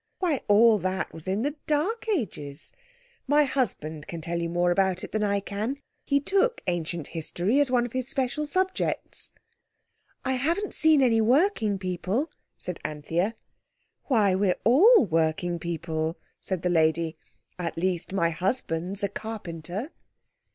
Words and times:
"Why, 0.17 0.41
all 0.47 0.79
that 0.79 1.13
was 1.13 1.27
in 1.27 1.43
the 1.43 1.53
dark 1.67 2.07
ages! 2.09 2.73
My 3.27 3.43
husband 3.43 4.07
can 4.07 4.19
tell 4.19 4.41
you 4.41 4.49
more 4.49 4.71
about 4.71 5.03
it 5.03 5.11
than 5.11 5.21
I 5.21 5.39
can. 5.39 5.77
He 6.03 6.19
took 6.19 6.59
Ancient 6.65 7.09
History 7.09 7.59
as 7.59 7.69
one 7.69 7.85
of 7.85 7.93
his 7.93 8.07
special 8.07 8.47
subjects." 8.47 9.31
"I 10.25 10.33
haven't 10.37 10.73
seen 10.73 11.03
any 11.03 11.21
working 11.21 11.77
people," 11.77 12.31
said 12.57 12.79
Anthea. 12.83 13.35
"Why, 14.05 14.33
we're 14.33 14.57
all 14.63 15.05
working 15.05 15.59
people," 15.59 16.17
said 16.39 16.63
the 16.63 16.69
lady; 16.71 17.15
"at 17.59 17.77
least 17.77 18.11
my 18.11 18.31
husband's 18.31 19.03
a 19.03 19.07
carpenter." 19.07 19.91